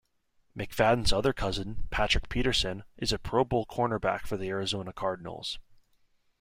McFadden's 0.57 1.13
other 1.13 1.31
cousin, 1.31 1.83
Patrick 1.91 2.27
Peterson, 2.27 2.85
is 2.97 3.13
a 3.13 3.19
Pro 3.19 3.45
Bowl 3.45 3.67
cornerback 3.67 4.21
for 4.21 4.35
the 4.35 4.49
Arizona 4.49 4.93
Cardinals. 4.93 5.59